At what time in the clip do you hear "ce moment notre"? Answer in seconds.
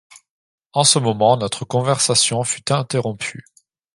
0.83-1.63